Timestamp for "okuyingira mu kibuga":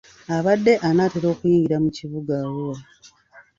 1.33-2.33